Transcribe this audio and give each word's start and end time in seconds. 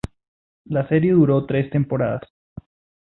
La 0.65 0.87
serie 0.87 1.11
duró 1.11 1.45
tres 1.45 1.69
temporadas. 1.69 2.23